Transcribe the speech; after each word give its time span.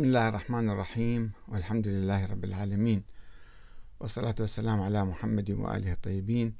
بسم 0.00 0.08
الله 0.08 0.28
الرحمن 0.28 0.70
الرحيم 0.70 1.32
والحمد 1.48 1.88
لله 1.88 2.26
رب 2.26 2.44
العالمين. 2.44 3.02
والصلاة 4.00 4.34
والسلام 4.40 4.80
على 4.80 5.04
محمد 5.04 5.50
وآله 5.50 5.92
الطيبين. 5.92 6.54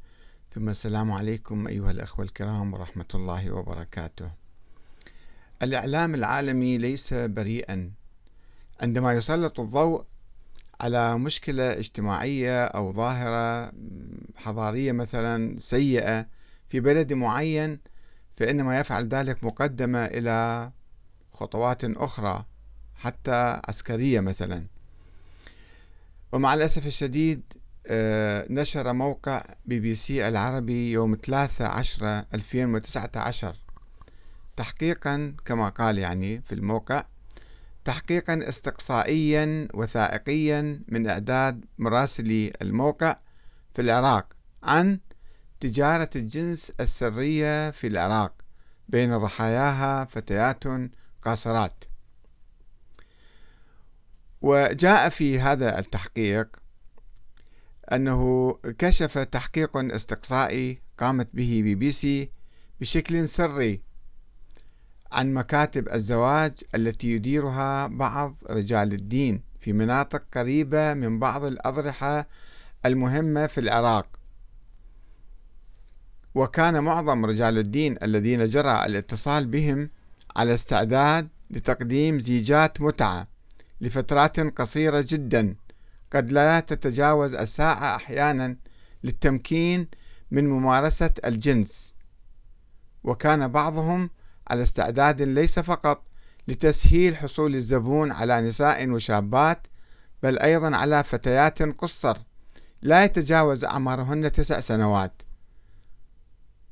ثم 0.51 0.69
السلام 0.69 1.13
عليكم 1.13 1.67
أيها 1.67 1.91
الأخوة 1.91 2.25
الكرام 2.25 2.75
ورحمة 2.75 3.07
الله 3.15 3.51
وبركاته. 3.51 4.31
الإعلام 5.63 6.15
العالمي 6.15 6.79
ليس 6.79 7.15
بريئا. 7.15 7.91
عندما 8.81 9.13
يسلط 9.13 9.61
الضوء 9.61 10.05
على 10.81 11.19
مشكلة 11.19 11.73
اجتماعية 11.73 12.65
أو 12.65 12.93
ظاهرة 12.93 13.73
حضارية 14.37 14.93
مثلا 14.93 15.59
سيئة 15.59 16.27
في 16.69 16.81
بلد 16.81 17.13
معين 17.13 17.81
فإنما 18.37 18.81
يفعل 18.81 19.09
ذلك 19.09 19.45
مقدمة 19.45 20.05
إلى 20.05 20.71
خطوات 21.33 21.85
أخرى. 21.85 22.50
حتى 23.01 23.61
عسكرية 23.69 24.21
مثلا. 24.21 24.65
ومع 26.33 26.55
الأسف 26.55 26.87
الشديد 26.87 27.43
آه، 27.87 28.47
نشر 28.51 28.93
موقع 28.93 29.45
بي 29.67 29.81
بي 29.81 29.95
سي 29.95 30.29
العربي 30.29 30.93
يوم 30.93 31.17
3 31.27 31.67
10 31.67 32.27
2019 32.35 33.57
تحقيقا 34.57 35.35
كما 35.45 35.69
قال 35.69 35.99
يعني 35.99 36.43
في 36.43 36.55
الموقع 36.55 37.05
تحقيقا 37.85 38.49
استقصائيا 38.49 39.69
وثائقيا 39.75 40.83
من 40.89 41.09
إعداد 41.09 41.65
مراسلي 41.79 42.53
الموقع 42.63 43.17
في 43.75 43.83
العراق 43.83 44.27
عن 44.63 44.99
تجارة 45.61 46.11
الجنس 46.17 46.73
السرية 46.81 47.71
في 47.71 47.87
العراق 47.87 48.33
بين 48.89 49.19
ضحاياها 49.19 50.05
فتيات 50.05 50.65
قاصرات. 51.23 51.85
وجاء 54.43 55.09
في 55.09 55.41
هذا 55.41 55.79
التحقيق 55.79 56.57
أنه 57.93 58.53
كشف 58.79 59.19
تحقيق 59.19 59.77
استقصائي 59.77 60.79
قامت 60.99 61.29
به 61.35 61.61
بي 61.65 61.75
بي 61.75 61.93
سي 61.93 62.31
بشكل 62.81 63.29
سري 63.29 63.81
عن 65.13 65.35
مكاتب 65.35 65.89
الزواج 65.89 66.53
التي 66.75 67.13
يديرها 67.13 67.87
بعض 67.87 68.35
رجال 68.51 68.93
الدين 68.93 69.43
في 69.61 69.73
مناطق 69.73 70.23
قريبة 70.35 70.95
من 70.95 71.19
بعض 71.19 71.45
الأضرحة 71.45 72.27
المهمة 72.87 73.47
في 73.47 73.61
العراق. 73.61 74.07
وكان 76.35 76.85
معظم 76.85 77.27
رجال 77.27 77.59
الدين 77.59 77.97
الذين 78.03 78.47
جرى 78.49 78.85
الاتصال 78.87 79.47
بهم 79.47 79.91
على 80.37 80.55
استعداد 80.55 81.29
لتقديم 81.51 82.21
زيجات 82.21 82.81
متعة. 82.81 83.27
لفترات 83.81 84.41
قصيرة 84.41 85.05
جدا. 85.09 85.57
قد 86.13 86.33
لا 86.33 86.61
تتجاوز 86.61 87.35
الساعة 87.35 87.97
أحيانا 87.97 88.57
للتمكين 89.05 89.89
من 90.31 90.49
ممارسة 90.49 91.11
الجنس. 91.25 91.95
وكان 93.05 93.49
بعضهم 93.49 94.11
على 94.49 94.63
استعداد 94.63 95.23
ليس 95.23 95.59
فقط 95.59 96.03
لتسهيل 96.49 97.17
حصول 97.17 97.55
الزبون 97.55 98.13
على 98.13 98.41
نساء 98.41 98.91
وشابات 98.91 99.67
بل 100.23 100.39
أيضا 100.39 100.77
على 100.77 101.05
فتيات 101.05 101.63
قصر 101.63 102.19
لا 102.83 103.05
يتجاوز 103.05 103.65
أعمارهن 103.65 104.33
تسع 104.33 104.61
سنوات. 104.61 105.23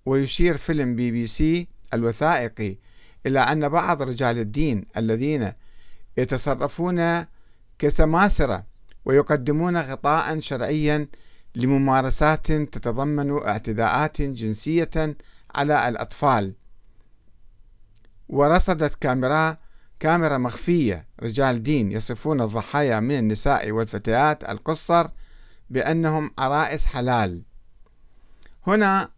ويشير 0.07 0.57
فيلم 0.57 0.97
بي 0.97 1.11
بي 1.11 1.27
سي 1.27 1.69
الوثائقي 1.95 2.77
إلى 3.27 3.39
أن 3.41 3.69
بعض 3.69 4.03
رجال 4.03 4.39
الدين 4.39 4.85
الذين 4.97 5.53
يتصرفون 6.19 7.27
كسماسرة 7.79 8.67
ويقدمون 9.05 9.77
غطاء 9.77 10.41
شرعيا 10.41 11.09
لممارسات 11.55 12.53
تتضمن 12.53 13.39
اعتداءات 13.39 14.23
جنسية 14.23 15.17
على 15.55 15.89
الأطفال. 15.89 16.55
ورصدت 18.29 18.95
كاميرا 18.95 19.57
كاميرا 20.01 20.39
مخفية. 20.39 21.07
رجال 21.23 21.63
دين 21.63 21.93
يصفون 21.93 22.41
الضحايا 22.41 23.01
من 23.01 23.19
النساء 23.19 23.71
والفتيات 23.71 24.45
القصر 24.45 25.09
بأنهم 25.71 26.31
عرائس 26.39 26.87
حلال. 26.87 27.43
هنا 28.67 29.11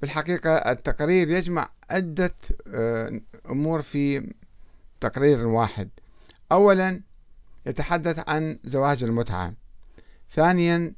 بالحقيقة 0.00 0.50
التقرير 0.56 1.30
يجمع 1.30 1.68
عدة 1.90 2.34
آه، 2.74 3.20
أمور 3.50 3.82
في 3.82 4.32
تقرير 5.00 5.46
واحد. 5.46 5.88
أولا 6.52 7.00
يتحدث 7.66 8.28
عن 8.28 8.58
زواج 8.64 9.04
المتعة. 9.04 9.54
ثانيا 10.32 10.92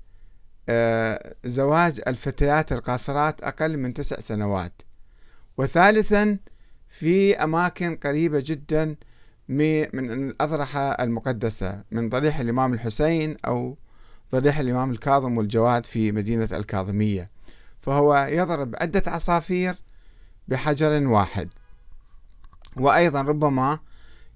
آه، 0.69 1.35
زواج 1.45 2.01
الفتيات 2.07 2.73
القاصرات 2.73 3.43
أقل 3.43 3.77
من 3.77 3.95
تسع 3.95 4.21
سنوات. 4.21 4.83
وثالثا 5.57 6.39
في 6.89 7.37
أماكن 7.37 7.97
قريبة 7.97 8.43
جدا 8.47 8.97
من 9.49 10.11
الأضرحة 10.11 10.91
المقدسة 10.91 11.83
من 11.91 12.09
ضريح 12.09 12.41
الإمام 12.41 12.73
الحسين 12.73 13.37
أو 13.47 13.77
ضريح 14.33 14.59
الإمام 14.59 14.91
الكاظم 14.91 15.39
والجواد 15.39 15.87
في 15.87 16.13
مدينة 16.13 16.49
الكاظمية. 16.53 17.31
فهو 17.81 18.27
يضرب 18.31 18.75
عدة 18.81 19.03
عصافير 19.07 19.75
بحجر 20.49 21.09
واحد. 21.09 21.49
وأيضا 22.77 23.23
ربما 23.23 23.79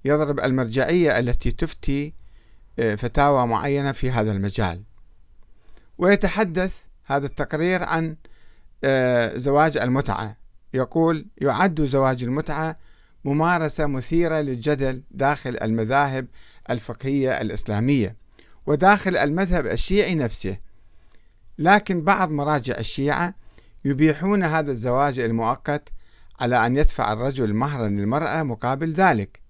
يضرب 0.05 0.39
المرجعية 0.39 1.19
التي 1.19 1.51
تفتي 1.51 2.13
آه، 2.79 2.95
فتاوى 2.95 3.47
معينة 3.47 3.91
في 3.91 4.11
هذا 4.11 4.31
المجال. 4.31 4.83
ويتحدث 5.97 6.77
هذا 7.05 7.25
التقرير 7.25 7.83
عن 7.83 8.15
آه، 8.83 9.37
زواج 9.37 9.77
المتعة. 9.77 10.37
يقول 10.73 11.25
يعد 11.37 11.81
زواج 11.81 12.23
المتعة 12.23 12.77
ممارسة 13.25 13.85
مثيرة 13.85 14.41
للجدل 14.41 15.03
داخل 15.11 15.57
المذاهب 15.61 16.27
الفقهية 16.69 17.41
الإسلامية 17.41 18.15
وداخل 18.65 19.17
المذهب 19.17 19.67
الشيعي 19.67 20.15
نفسه. 20.15 20.57
لكن 21.57 22.01
بعض 22.01 22.31
مراجع 22.31 22.77
الشيعة 22.77 23.33
يبيحون 23.85 24.43
هذا 24.43 24.71
الزواج 24.71 25.19
المؤقت 25.19 25.89
على 26.39 26.65
أن 26.65 26.77
يدفع 26.77 27.13
الرجل 27.13 27.53
مهرا 27.53 27.87
للمرأة 27.87 28.43
مقابل 28.43 28.93
ذلك. 28.93 29.44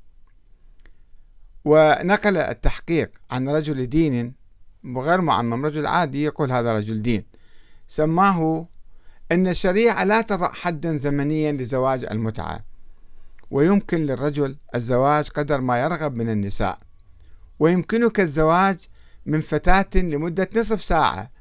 ونقل 1.65 2.37
التحقيق 2.37 3.11
عن 3.31 3.49
رجل 3.49 3.89
دين 3.89 4.33
وغير 4.83 5.21
معمم 5.21 5.65
رجل 5.65 5.87
عادي 5.87 6.23
يقول 6.23 6.51
هذا 6.51 6.77
رجل 6.77 7.01
دين. 7.01 7.25
سماه 7.87 8.67
أن 9.31 9.47
الشريعة 9.47 10.03
لا 10.03 10.21
تضع 10.21 10.51
حدا 10.53 10.97
زمنيا 10.97 11.51
لزواج 11.51 12.05
المتعة 12.05 12.59
ويمكن 13.51 14.05
للرجل 14.05 14.57
الزواج 14.75 15.29
قدر 15.29 15.61
ما 15.61 15.81
يرغب 15.81 16.15
من 16.15 16.29
النساء. 16.29 16.77
ويمكنك 17.59 18.19
الزواج 18.19 18.77
من 19.25 19.41
فتاة 19.41 19.89
لمدة 19.95 20.49
نصف 20.55 20.83
ساعة 20.83 21.31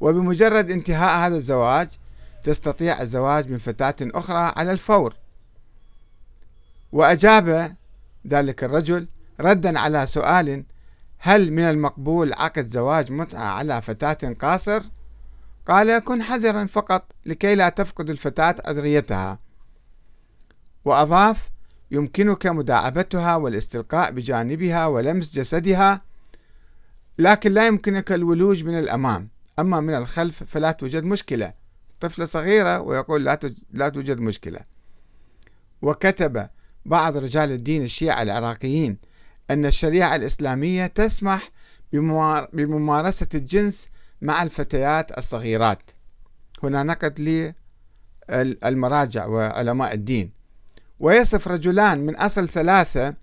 وبمجرد 0.00 0.70
انتهاء 0.70 1.26
هذا 1.26 1.36
الزواج 1.36 1.88
تستطيع 2.44 3.02
الزواج 3.02 3.50
من 3.50 3.58
فتاة 3.58 3.94
أخرى 4.00 4.52
على 4.56 4.72
الفور. 4.72 5.14
وأجاب 6.92 7.76
ذلك 8.26 8.64
الرجل 8.64 9.08
ردا 9.40 9.78
على 9.78 10.06
سؤال 10.06 10.64
هل 11.18 11.52
من 11.52 11.62
المقبول 11.62 12.32
عقد 12.32 12.66
زواج 12.66 13.12
متعة 13.12 13.44
على 13.44 13.82
فتاة 13.82 14.34
قاصر؟ 14.40 14.82
قال 15.68 15.98
كن 15.98 16.22
حذرا 16.22 16.66
فقط 16.66 17.12
لكي 17.26 17.54
لا 17.54 17.68
تفقد 17.68 18.10
الفتاة 18.10 18.54
أذريتها. 18.68 19.38
وأضاف 20.84 21.50
يمكنك 21.90 22.46
مداعبتها 22.46 23.36
والاستلقاء 23.36 24.10
بجانبها 24.10 24.86
ولمس 24.86 25.34
جسدها 25.34 26.02
لكن 27.18 27.52
لا 27.52 27.66
يمكنك 27.66 28.12
الولوج 28.12 28.64
من 28.64 28.78
الأمام. 28.78 29.28
أما 29.58 29.80
من 29.80 29.94
الخلف 29.94 30.44
فلا 30.44 30.72
توجد 30.72 31.04
مشكلة. 31.04 31.52
طفلة 32.00 32.24
صغيرة 32.24 32.80
ويقول 32.80 33.24
لا 33.72 33.88
توجد 33.88 34.18
مشكلة. 34.18 34.60
وكتب 35.82 36.48
بعض 36.86 37.16
رجال 37.16 37.52
الدين 37.52 37.82
الشيعة 37.82 38.22
العراقيين 38.22 39.11
أن 39.50 39.66
الشريعة 39.66 40.16
الإسلامية 40.16 40.86
تسمح 40.86 41.50
بممارسة 42.52 43.26
الجنس 43.34 43.88
مع 44.22 44.42
الفتيات 44.42 45.18
الصغيرات. 45.18 45.90
هنا 46.62 46.82
نقد 46.82 47.20
للمراجع 48.30 49.26
وعلماء 49.26 49.94
الدين. 49.94 50.30
ويصف 51.00 51.48
رجلان 51.48 52.06
من 52.06 52.16
أصل 52.16 52.48
ثلاثة 52.48 53.14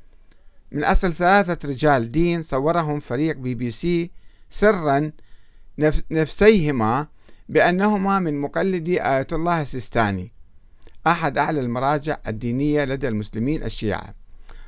من 0.71 0.83
أصل 0.83 1.13
ثلاثة 1.13 1.69
رجال 1.69 2.11
دين 2.11 2.43
صورهم 2.43 2.99
فريق 2.99 3.37
بي 3.37 3.55
بي 3.55 3.71
سي 3.71 4.11
سرا 4.49 5.11
نفسيهما 6.11 7.07
بأنهما 7.49 8.19
من 8.19 8.41
مقلدي 8.41 9.01
آية 9.03 9.27
الله 9.31 9.61
السيستاني 9.61 10.31
أحد 11.07 11.37
أعلى 11.37 11.59
المراجع 11.59 12.17
الدينية 12.27 12.85
لدى 12.85 13.07
المسلمين 13.07 13.63
الشيعة. 13.63 14.13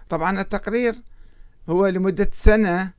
طبعا 0.09 0.41
التقرير 0.41 0.95
هو 1.69 1.87
لمدة 1.87 2.29
سنة 2.31 2.91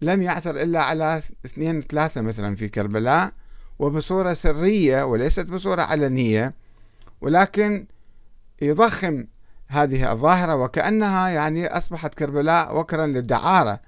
لم 0.00 0.22
يعثر 0.22 0.62
إلا 0.62 0.82
على 0.82 1.22
اثنين 1.46 1.80
ثلاثة 1.80 2.20
مثلا 2.20 2.56
في 2.56 2.68
كربلاء 2.68 3.32
وبصورة 3.78 4.32
سرية 4.32 5.02
وليست 5.04 5.46
بصورة 5.46 5.82
علنية 5.82 6.54
ولكن 7.20 7.86
يضخم 8.62 9.24
هذه 9.68 10.12
الظاهرة 10.12 10.56
وكأنها 10.56 11.28
يعني 11.28 11.66
أصبحت 11.66 12.14
كربلاء 12.14 12.78
وكرا 12.78 13.06
للدعارة. 13.06 13.80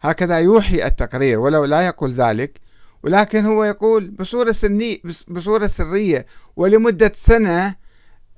هكذا 0.00 0.38
يوحي 0.38 0.86
التقرير 0.86 1.38
ولو 1.38 1.64
لا 1.64 1.86
يقول 1.86 2.12
ذلك 2.12 2.60
ولكن 3.02 3.46
هو 3.46 3.64
يقول 3.64 4.10
بصورة 4.10 4.52
سنية 4.52 4.98
بصورة 5.28 5.66
سرية 5.66 6.26
ولمدة 6.56 7.12
سنة 7.14 7.66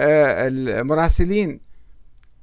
آه، 0.01 0.49
المراسلين 0.49 1.61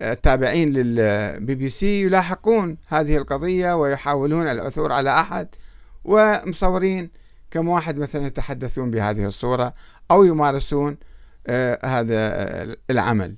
التابعين 0.02 0.74
للبي 0.74 1.56
بي 1.56 1.70
سي 1.70 2.04
يلاحقون 2.04 2.78
هذه 2.88 3.18
القضية 3.18 3.76
ويحاولون 3.76 4.48
العثور 4.48 4.92
على 4.92 5.20
أحد 5.20 5.48
ومصورين 6.04 7.10
كم 7.52 7.68
واحد 7.68 7.98
مثلا 7.98 8.26
يتحدثون 8.28 8.92
بهذه 8.92 9.26
الصورة 9.26 9.74
أو 10.12 10.24
يمارسون 10.24 10.98
آه، 11.48 11.80
هذا 11.86 12.76
العمل. 12.90 13.36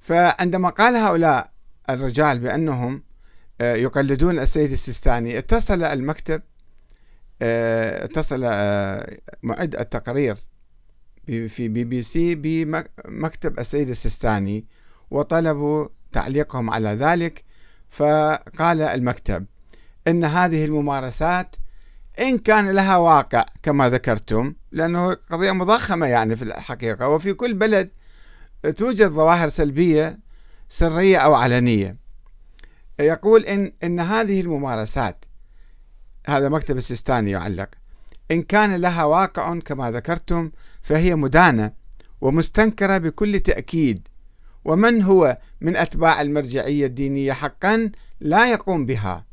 فعندما 0.00 0.68
قال 0.68 0.96
هؤلاء 0.96 1.50
الرجال 1.90 2.38
بأنهم 2.38 3.02
آه، 3.60 3.74
يقلدون 3.74 4.38
السيد 4.38 4.72
السيستاني 4.72 5.38
اتصل 5.38 5.82
المكتب 5.82 6.42
آه، 7.42 8.04
اتصل 8.04 8.40
معد 9.42 9.76
التقرير 9.76 10.36
في 11.26 11.68
بي 11.68 11.84
بي 11.84 12.02
سي 12.02 12.34
بمكتب 12.34 13.58
السيد 13.58 13.88
السيستاني 13.88 14.64
وطلبوا 15.10 15.88
تعليقهم 16.12 16.70
على 16.70 16.88
ذلك. 16.88 17.44
فقال 17.90 18.80
المكتب 18.82 19.46
إن 20.08 20.24
هذه 20.24 20.64
الممارسات 20.64 21.56
إن 22.20 22.38
كان 22.38 22.70
لها 22.70 22.96
واقع 22.96 23.44
كما 23.62 23.90
ذكرتم 23.90 24.54
لأنه 24.72 25.14
قضية 25.14 25.52
مضخمة 25.52 26.06
يعني 26.06 26.36
في 26.36 26.42
الحقيقة. 26.42 27.08
وفي 27.08 27.32
كل 27.32 27.54
بلد 27.54 27.90
توجد 28.76 29.08
ظواهر 29.08 29.48
سلبية 29.48 30.18
سرية 30.68 31.18
أو 31.18 31.34
علنية. 31.34 31.96
يقول 33.00 33.44
إن 33.44 33.72
إن 33.84 34.00
هذه 34.00 34.40
الممارسات 34.40 35.24
هذا 36.26 36.48
مكتب 36.48 36.76
السيستاني 36.76 37.30
يعلق 37.30 37.68
إن 38.30 38.42
كان 38.42 38.76
لها 38.76 39.04
واقع 39.04 39.58
كما 39.58 39.90
ذكرتم 39.90 40.50
فهي 40.82 41.14
مدانة 41.14 41.72
ومستنكرة 42.20 42.98
بكل 42.98 43.40
تأكيد. 43.40 44.08
ومن 44.64 45.02
هو 45.02 45.36
من 45.60 45.76
أتباع 45.76 46.20
المرجعية 46.20 46.86
الدينية 46.86 47.32
حقا 47.32 47.90
لا 48.20 48.50
يقوم 48.50 48.86
بها. 48.86 49.24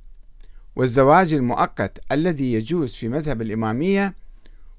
والزواج 0.76 1.34
المؤقت 1.34 2.00
الذي 2.12 2.54
يجوز 2.54 2.94
في 2.94 3.08
مذهب 3.08 3.42
الإمامية 3.42 4.14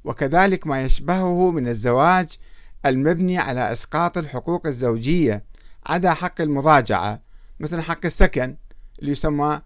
وكذلك 0.05 0.67
ما 0.67 0.83
يشبهه 0.83 1.51
من 1.51 1.69
الزواج 1.69 2.39
المبني 2.87 3.39
على 3.39 3.73
إسقاط 3.73 4.19
الحقوق 4.19 4.67
الزوجية 4.67 5.45
عدا 5.87 6.15
حق 6.15 6.41
المضاجعة 6.41 7.21
مثل 7.61 7.81
حق 7.81 8.07
السكن 8.07 8.57
اللي 8.99 9.13
يسمى 9.13 9.61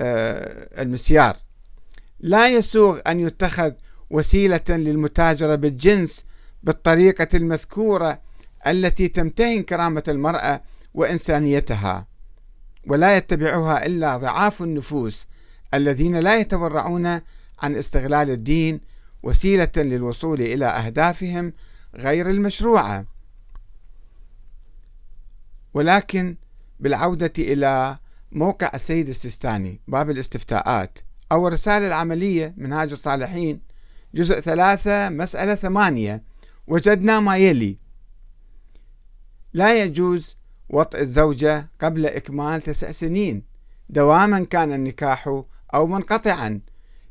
آه، 0.00 0.82
المسيار. 0.82 1.36
لا 2.20 2.48
يسوغ 2.48 3.00
أن 3.06 3.20
يتخذ 3.20 3.72
وسيلة 4.10 4.60
للمتاجرة 4.68 5.54
بالجنس 5.54 6.24
بالطريقة 6.62 7.28
المذكورة 7.34 8.20
التي 8.66 9.08
تمتهن 9.08 9.62
كرامة 9.62 10.02
المرأة 10.08 10.62
وإنسانيتها 10.94 12.06
ولا 12.86 13.16
يتبعها 13.16 13.86
إلا 13.86 14.16
ضعاف 14.16 14.62
النفوس 14.62 15.26
الذين 15.74 16.16
لا 16.16 16.36
يتورعون 16.40 17.06
عن 17.58 17.76
استغلال 17.76 18.30
الدين 18.30 18.80
وسيلة 19.22 19.72
للوصول 19.76 20.40
إلى 20.40 20.66
أهدافهم 20.66 21.52
غير 21.94 22.30
المشروعة. 22.30 23.04
ولكن 25.74 26.36
بالعودة 26.80 27.32
إلى 27.38 27.98
موقع 28.32 28.70
السيد 28.74 29.08
السيستاني 29.08 29.80
باب 29.88 30.10
الاستفتاءات 30.10 30.98
أو 31.32 31.48
الرسالة 31.48 31.86
العملية 31.86 32.54
منهاج 32.56 32.92
الصالحين 32.92 33.67
جزء 34.14 34.40
ثلاثة 34.40 35.08
مسألة 35.08 35.54
ثمانية. 35.54 36.22
وجدنا 36.66 37.20
ما 37.20 37.36
يلي. 37.36 37.78
لا 39.52 39.82
يجوز 39.82 40.36
وطئ 40.68 41.00
الزوجة 41.00 41.68
قبل 41.80 42.06
إكمال 42.06 42.62
تسع 42.62 42.90
سنين 42.90 43.42
دواما 43.88 44.44
كان 44.44 44.72
النكاح 44.72 45.42
أو 45.74 45.86
منقطعا. 45.86 46.60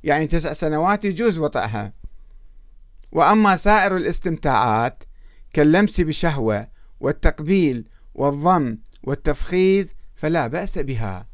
يعني 0.03 0.27
تسع 0.27 0.53
سنوات 0.53 1.05
يجوز 1.05 1.39
وطئها. 1.39 1.93
وأما 3.11 3.55
سائر 3.55 3.95
الاستمتاعات 3.95 5.03
كاللمس 5.53 6.01
بشهوة 6.01 6.67
والتقبيل 6.99 7.85
والضم 8.15 8.77
والتفخيذ 9.03 9.87
فلا 10.15 10.47
بأس 10.47 10.79
بها. 10.79 11.27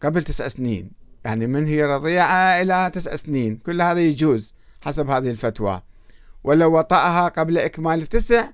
قبل 0.00 0.22
تسع 0.22 0.48
سنين. 0.48 1.01
يعني 1.24 1.46
من 1.46 1.66
هي 1.66 1.84
رضيعة 1.84 2.60
إلى 2.62 2.90
تسع 2.94 3.16
سنين. 3.16 3.56
كل 3.56 3.82
هذا 3.82 4.00
يجوز 4.00 4.54
حسب 4.80 5.10
هذه 5.10 5.30
الفتوى. 5.30 5.82
ولو 6.44 6.78
وطأها 6.78 7.28
قبل 7.28 7.58
إكمال 7.58 8.06
تسع 8.06 8.48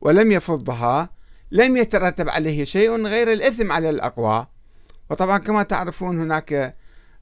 ولم 0.00 0.32
يفضها 0.32 1.10
لم 1.50 1.76
يترتب 1.76 2.28
عليه 2.28 2.64
شيء 2.64 3.06
غير 3.06 3.32
الإثم 3.32 3.72
على 3.72 3.90
الأقوى. 3.90 4.46
وطبعا 5.10 5.38
كما 5.38 5.62
تعرفون 5.62 6.20
هناك 6.20 6.74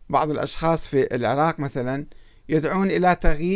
بعض 0.08 0.31
الأشخاص 0.31 0.87
في 0.87 1.14
العراق 1.14 1.61
مثلا 1.61 2.06
يدعون 2.49 2.91
إلى 2.91 3.14
تغيير 3.14 3.50